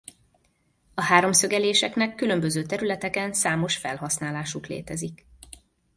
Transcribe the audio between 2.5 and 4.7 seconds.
területeken számos felhasználásuk